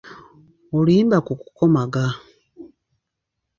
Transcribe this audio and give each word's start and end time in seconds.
Oluyimba 0.77 1.17
ku 1.25 1.33
kukomaga. 1.41 2.05